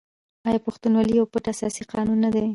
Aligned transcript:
آیا 0.47 0.59
پښتونولي 0.67 1.13
یو 1.15 1.31
پټ 1.33 1.43
اساسي 1.53 1.83
قانون 1.91 2.17
نه 2.25 2.29
دی؟ 2.33 2.45